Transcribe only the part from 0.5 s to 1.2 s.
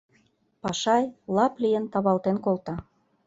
Пашай,